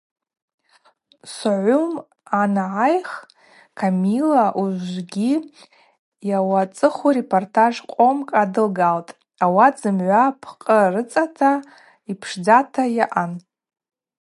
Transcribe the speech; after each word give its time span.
Согъвым 1.35 1.93
хӏангӏайх 2.29 3.09
Камилла 3.79 4.45
ужвыгьи 4.61 5.33
йауацӏыху 6.29 7.09
репортаж 7.17 7.73
къомкӏ 7.91 8.33
адылгалхтӏ, 8.41 9.17
ауат 9.45 9.75
зымгӏва 9.81 10.23
пкъы 10.41 10.79
рыцӏата, 10.93 11.51
йпшдзата 12.11 12.83
йаъан. 12.97 13.31